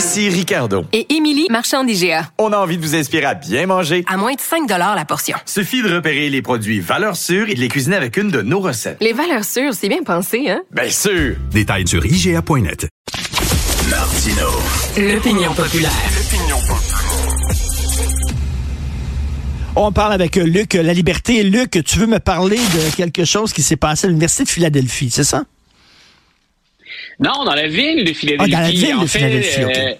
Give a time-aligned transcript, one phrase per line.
[0.00, 0.86] Ici Ricardo.
[0.94, 2.30] Et Émilie, marchand d'IGA.
[2.38, 4.02] On a envie de vous inspirer à bien manger.
[4.08, 5.36] À moins de 5 la portion.
[5.44, 8.60] Suffit de repérer les produits valeurs sûres et de les cuisiner avec une de nos
[8.60, 8.96] recettes.
[9.02, 10.62] Les valeurs sûres, c'est bien pensé, hein?
[10.70, 11.36] Bien sûr!
[11.50, 12.88] Détails sur IGA.net.
[13.90, 14.48] Martino.
[14.96, 15.92] L'opinion populaire.
[19.76, 21.42] On parle avec Luc La Liberté.
[21.42, 25.10] Luc, tu veux me parler de quelque chose qui s'est passé à l'Université de Philadelphie,
[25.10, 25.44] c'est ça?
[27.20, 28.52] Non, dans la ville de Philadelphie.
[28.54, 29.98] Ah, dans la ville en de fait, Philadelphie, OK.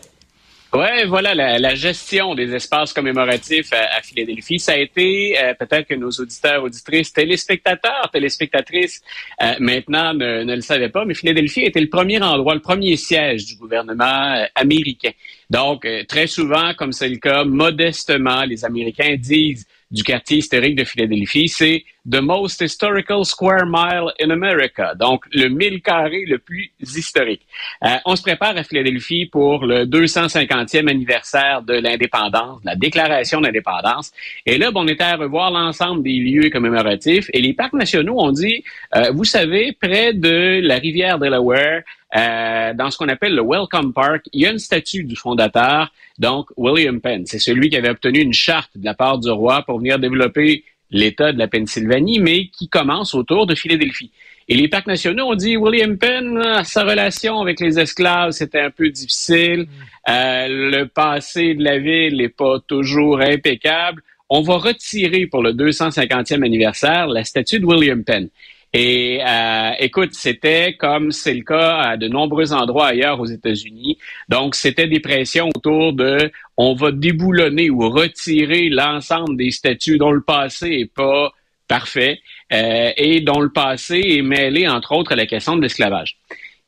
[0.73, 5.53] Ouais, voilà, la, la gestion des espaces commémoratifs à, à Philadelphie, ça a été, euh,
[5.55, 9.03] peut-être que nos auditeurs, auditrices, téléspectateurs, téléspectatrices,
[9.43, 12.97] euh, maintenant ne, ne le savaient pas, mais Philadelphie était le premier endroit, le premier
[12.97, 14.05] siège du gouvernement
[14.37, 15.11] euh, américain.
[15.51, 20.85] Donc, très souvent, comme c'est le cas, modestement, les Américains disent du quartier historique de
[20.85, 26.71] Philadelphie, c'est the most historical square mile in America, donc le mille carré le plus
[26.81, 27.47] historique.
[27.85, 34.13] Euh, on se prépare à Philadelphie pour le 250e anniversaire de l'indépendance, la déclaration d'indépendance.
[34.47, 38.19] Et là, bon, on était à revoir l'ensemble des lieux commémoratifs et les parcs nationaux
[38.19, 41.83] ont dit, euh, vous savez, près de la rivière Delaware,
[42.17, 45.93] euh, dans ce qu'on appelle le Welcome Park, il y a une statue du fondateur,
[46.19, 47.25] donc William Penn.
[47.27, 50.65] C'est celui qui avait obtenu une charte de la part du roi pour venir développer
[50.91, 54.11] l'État de la Pennsylvanie, mais qui commence autour de Philadelphie.
[54.49, 58.71] Et les parcs nationaux ont dit William Penn, sa relation avec les esclaves, c'était un
[58.71, 59.67] peu difficile.
[60.09, 64.03] Euh, le passé de la ville n'est pas toujours impeccable.
[64.29, 68.29] On va retirer pour le 250e anniversaire la statue de William Penn.
[68.73, 73.99] Et euh, écoute, c'était comme c'est le cas à de nombreux endroits ailleurs aux États-Unis.
[74.29, 80.13] Donc, c'était des pressions autour de on va déboulonner ou retirer l'ensemble des statuts dont
[80.13, 81.33] le passé est pas
[81.67, 82.21] parfait
[82.53, 86.19] euh, et dont le passé est mêlé, entre autres, à la question de l'esclavage.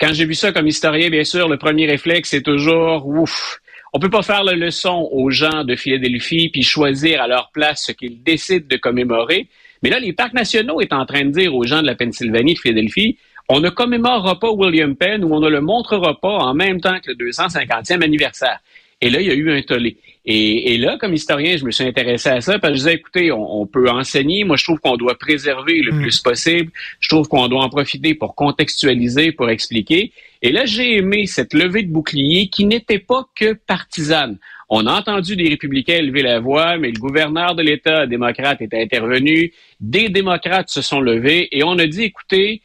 [0.00, 3.60] Quand j'ai vu ça comme historien, bien sûr, le premier réflexe, c'est toujours ouf.
[3.92, 7.84] On peut pas faire la leçon aux gens de Philadelphie puis choisir à leur place
[7.86, 9.48] ce qu'ils décident de commémorer.
[9.82, 12.54] Mais là, les parcs nationaux est en train de dire aux gens de la Pennsylvanie,
[12.54, 16.54] de Philadelphie, on ne commémorera pas William Penn ou on ne le montrera pas en
[16.54, 18.60] même temps que le 250e anniversaire.
[19.00, 19.96] Et là, il y a eu un tollé.
[20.24, 22.94] Et, et là, comme historien, je me suis intéressé à ça parce que je disais,
[22.94, 24.44] écoutez, on, on peut enseigner.
[24.44, 26.70] Moi, je trouve qu'on doit préserver le plus possible.
[27.00, 30.12] Je trouve qu'on doit en profiter pour contextualiser, pour expliquer.
[30.40, 34.38] Et là, j'ai aimé cette levée de bouclier qui n'était pas que partisane.
[34.68, 38.72] On a entendu des républicains élever la voix, mais le gouverneur de l'État démocrate est
[38.74, 39.52] intervenu.
[39.80, 42.62] Des démocrates se sont levés et on a dit, écoutez,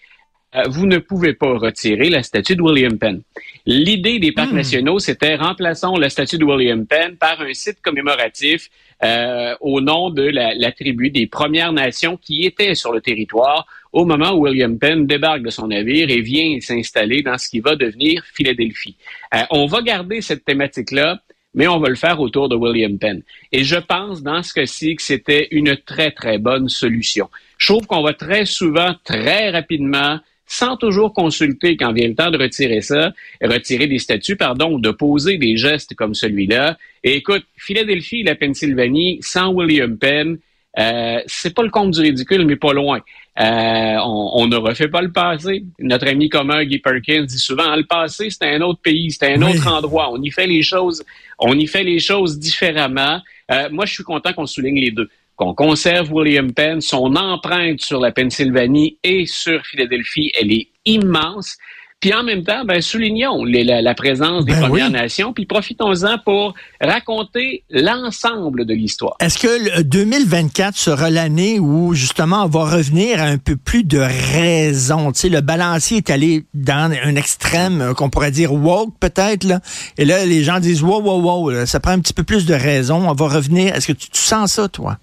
[0.70, 3.22] vous ne pouvez pas retirer la statue de William Penn.
[3.66, 8.70] L'idée des parcs nationaux, c'était remplaçons la statue de William Penn par un site commémoratif
[9.04, 13.68] euh, au nom de la, la tribu des Premières Nations qui étaient sur le territoire
[13.92, 17.60] au moment où William Penn débarque de son navire et vient s'installer dans ce qui
[17.60, 18.96] va devenir Philadelphie.
[19.36, 21.22] Euh, on va garder cette thématique-là,
[21.54, 23.22] mais on va le faire autour de William Penn.
[23.52, 27.30] Et je pense dans ce cas-ci que c'était une très, très bonne solution.
[27.58, 32.32] Je trouve qu'on va très souvent, très rapidement, sans toujours consulter quand vient le temps
[32.32, 33.14] de retirer ça,
[33.44, 36.78] retirer des statuts, pardon, ou de poser des gestes comme celui-là.
[37.04, 40.38] Et écoute, Philadelphie, la Pennsylvanie, sans William Penn,
[40.80, 43.00] euh, c'est pas le compte du ridicule, mais pas loin.
[43.40, 45.64] Euh, on, on, ne refait pas le passé.
[45.80, 49.42] Notre ami commun Guy Perkins dit souvent le passé, c'était un autre pays, c'était un
[49.42, 49.56] Oui.
[49.56, 50.10] autre endroit.
[50.12, 51.04] On y fait les choses,
[51.40, 53.20] on y fait les choses différemment.
[53.52, 55.10] Euh, moi, je suis content qu'on souligne les deux.
[55.38, 61.56] Qu'on conserve William Penn, son empreinte sur la Pennsylvanie et sur Philadelphie, elle est immense.
[62.00, 64.92] Puis en même temps, ben, soulignons les- la, la présence des Ben Premières oui.
[64.94, 69.16] Nations, puis profitons-en pour raconter l'ensemble de l'histoire.
[69.20, 73.84] Est-ce que le 2024 sera l'année où justement on va revenir à un peu plus
[73.84, 75.12] de raison?
[75.12, 79.44] Tu sais, le balancier est allé dans un extrême euh, qu'on pourrait dire woke peut-être,
[79.44, 79.60] là.
[79.98, 82.46] Et là, les gens disent wow, wow, wow, là, ça prend un petit peu plus
[82.46, 83.08] de raison.
[83.10, 83.76] On va revenir.
[83.76, 84.98] Est-ce que tu, tu sens ça, toi?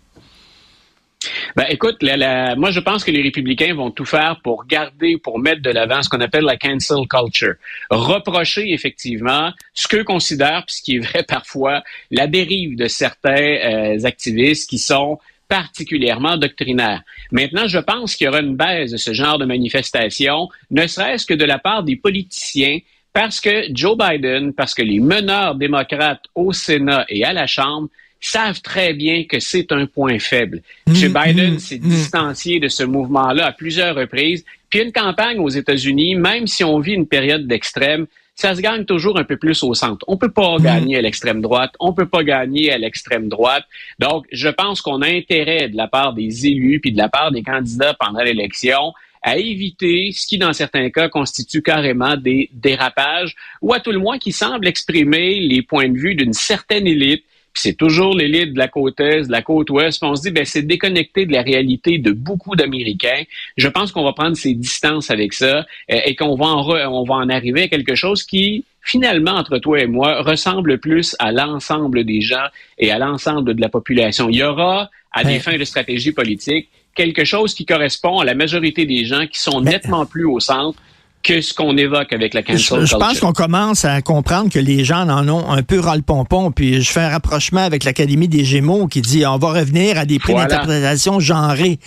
[1.57, 5.17] Ben, écoute, la- la- moi, je pense que les républicains vont tout faire pour garder,
[5.19, 7.55] pour mettre de l'avant ce qu'on appelle la cancel culture.
[7.91, 13.35] Reprocher, effectivement, ce qu'eux considèrent, puis ce qui est vrai parfois, la dérive de certains
[13.37, 15.19] euh, activistes qui sont
[15.49, 17.03] particulièrement doctrinaires.
[17.31, 21.27] Maintenant, je pense qu'il y aura une baisse de ce genre de manifestation, ne serait-ce
[21.27, 22.79] que de la part des politiciens
[23.13, 27.89] Parce que Joe Biden, parce que les meneurs démocrates au Sénat et à la Chambre
[28.29, 30.63] savent très bien que c'est un point faible.
[30.87, 31.13] Mmh, M.
[31.13, 31.89] Biden mmh, s'est mmh.
[31.89, 34.45] distancié de ce mouvement-là à plusieurs reprises.
[34.71, 38.85] Puis une campagne aux États-Unis, même si on vit une période d'extrême, ça se gagne
[38.85, 40.05] toujours un peu plus au centre.
[40.09, 43.65] On peut pas gagner à l'extrême droite, on peut pas gagner à l'extrême droite.
[44.01, 47.31] Donc, je pense qu'on a intérêt de la part des élus puis de la part
[47.31, 48.93] des candidats pendant l'élection
[49.23, 53.99] à éviter ce qui, dans certains cas, constitue carrément des dérapages ou à tout le
[53.99, 57.25] moins qui semble exprimer les points de vue d'une certaine élite
[57.55, 60.01] puis c'est toujours l'élite de la côte est, de la côte ouest.
[60.01, 63.23] Puis on se dit, ben c'est déconnecté de la réalité de beaucoup d'Américains.
[63.57, 65.59] Je pense qu'on va prendre ses distances avec ça
[65.91, 69.31] euh, et qu'on va en re- on va en arriver à quelque chose qui finalement,
[69.33, 73.71] entre toi et moi, ressemble plus à l'ensemble des gens et à l'ensemble de la
[73.71, 74.29] population.
[74.29, 78.25] Il y aura, à des Ben- fins de stratégie politique, quelque chose qui correspond à
[78.27, 80.79] la majorité des gens qui sont Ben- nettement plus au centre
[81.25, 84.59] que ce qu'on évoque avec la cancel Je, je pense qu'on commence à comprendre que
[84.61, 86.53] les gens en ont un peu ras le pompon.
[86.53, 90.05] Puis je fais un rapprochement avec l'Académie des Gémeaux qui dit on va revenir à
[90.05, 90.49] des prix Voilà.
[90.49, 91.79] d'interprétation genrés.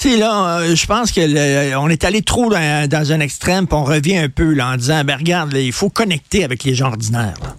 [0.00, 3.20] Tu sais, là, euh, je pense que le- on est allé trop dans, dans un
[3.20, 6.42] extrême, puis on revient un peu là, en disant ben regarde, là, il faut connecter
[6.42, 7.34] avec les gens ordinaires.
[7.42, 7.54] là.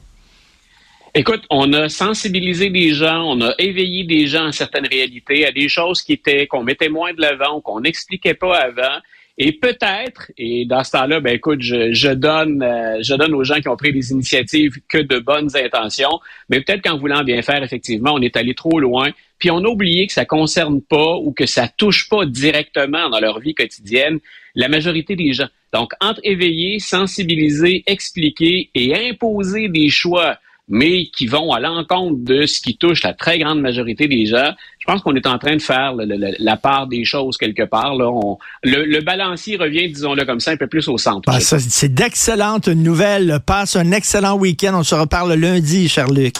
[1.15, 5.51] Écoute, on a sensibilisé des gens, on a éveillé des gens à certaines réalités, à
[5.51, 8.97] des choses qui étaient qu'on mettait moins de l'avant, qu'on n'expliquait pas avant.
[9.41, 13.61] Et peut-être, et dans ce temps-là, ben écoute, je, donne, euh, je donne aux gens
[13.61, 16.19] qui ont pris des initiatives que de bonnes intentions,
[16.49, 19.67] mais peut-être qu'en voulant bien faire, effectivement, on est allé trop loin, puis on a
[19.67, 24.19] oublié que ça concerne pas ou que ça touche pas directement dans leur vie quotidienne
[24.55, 25.47] la majorité des gens.
[25.73, 30.37] Donc, entre éveiller, sensibiliser, expliquer et imposer des choix
[30.69, 34.51] mais qui vont à l'encontre de ce qui touche la très grande majorité des gens.
[34.79, 37.63] Je pense qu'on est en train de faire le- le- la part des choses quelque
[37.63, 37.95] part.
[37.95, 38.07] Là.
[38.09, 41.29] On- le, le balancier revient, disons-le comme ça, un peu plus au centre.
[41.31, 43.39] Ah, ça, c'est d'excellentes nouvelles.
[43.45, 44.71] Passe un excellent week-end.
[44.75, 46.35] On se reparle lundi, cher Luc.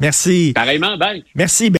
[0.00, 0.52] Merci.
[0.54, 1.24] Pareillement, bye.
[1.34, 1.70] Merci.